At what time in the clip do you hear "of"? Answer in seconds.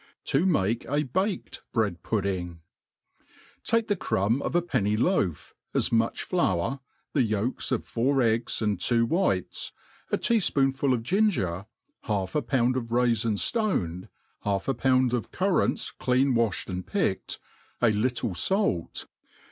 4.41-4.55, 10.95-11.03, 12.77-12.85, 15.13-15.29